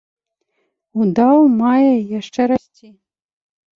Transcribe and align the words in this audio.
Удаў 1.03 1.37
мае 1.61 1.93
яшчэ 2.19 2.41
расці. 2.53 2.89